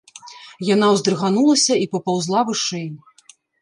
Яна 0.69 0.89
ўздрыганулася 0.93 1.79
і 1.85 1.87
папаўзла 1.95 2.39
вышэй. 2.53 2.87